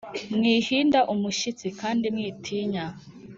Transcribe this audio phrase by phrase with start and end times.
[0.35, 2.85] mwihinda umushyitsi, kandi mwitinya!